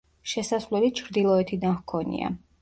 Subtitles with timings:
[0.29, 2.33] შესასვლელი ჩრდილოეთიდან ჰქონია.